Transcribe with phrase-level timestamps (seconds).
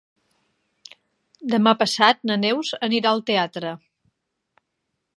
[1.53, 3.79] Demà passat na Neus anirà al teatre.